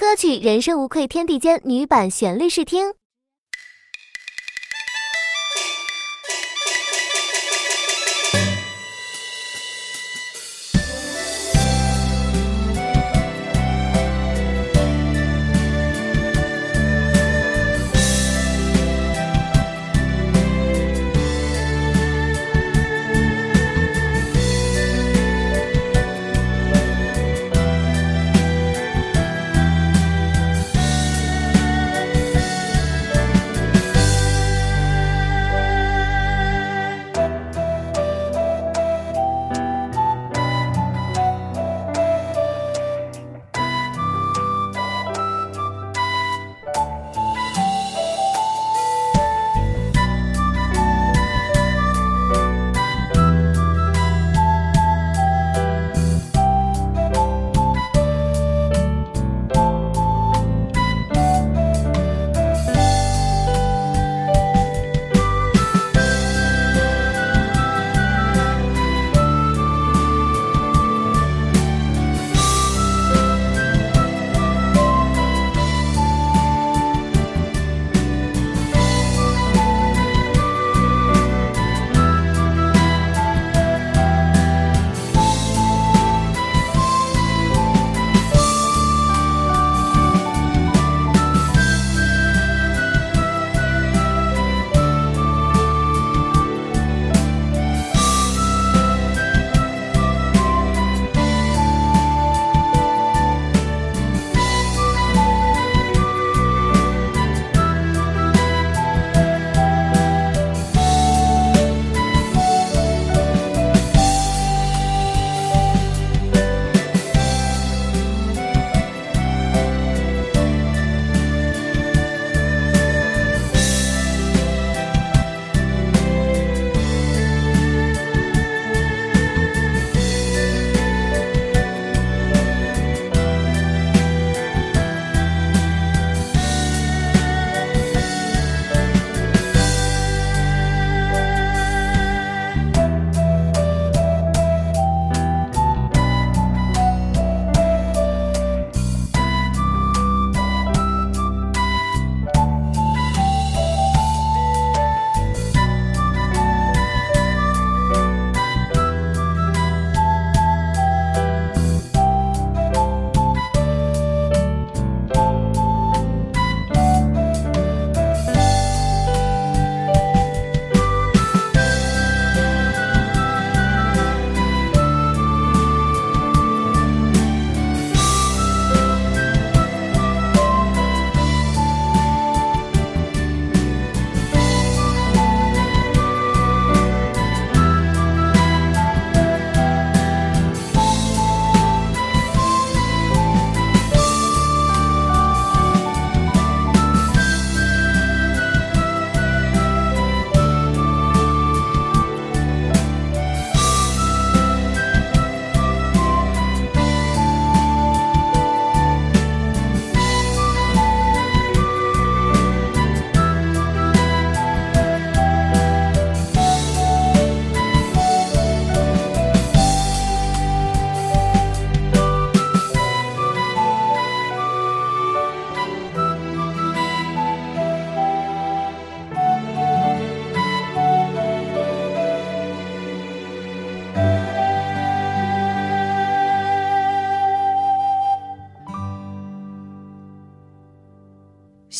[0.00, 2.94] 歌曲《人生无愧天地间》女版旋律试听。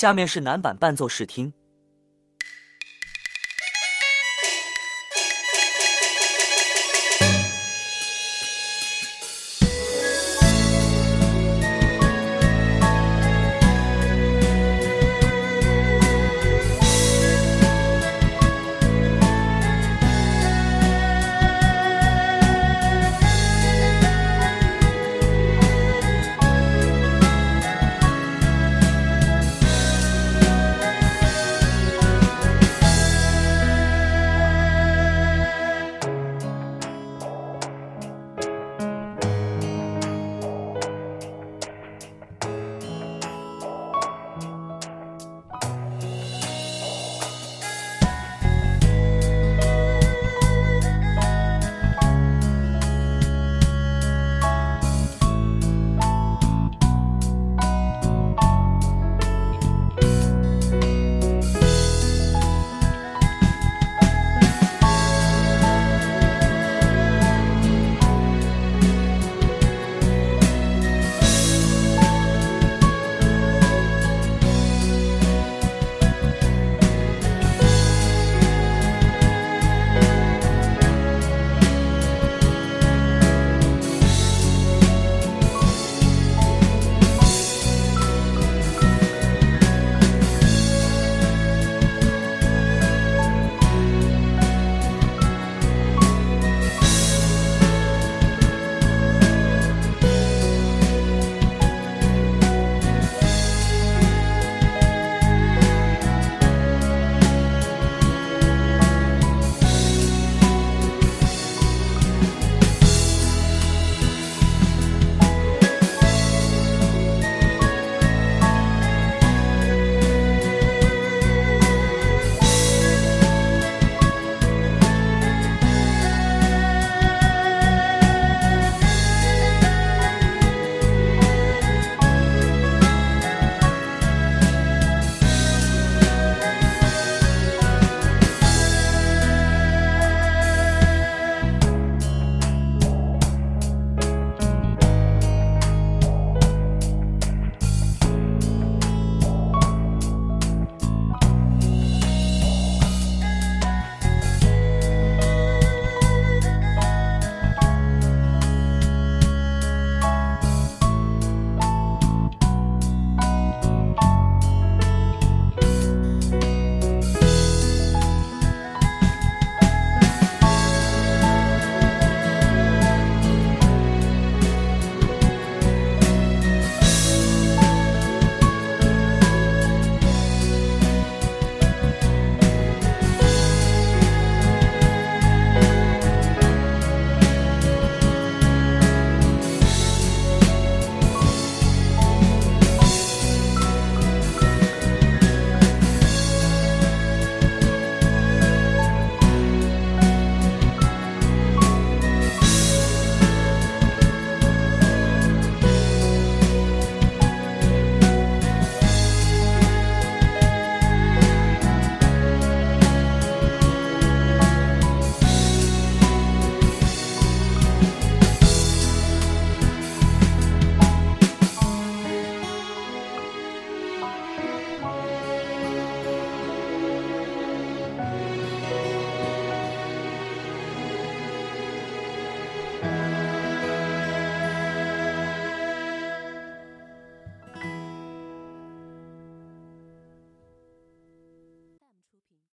[0.01, 1.53] 下面是男版伴奏试听。